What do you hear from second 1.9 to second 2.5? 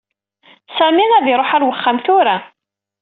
tura.